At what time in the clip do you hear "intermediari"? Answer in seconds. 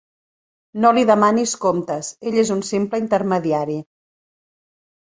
3.07-3.81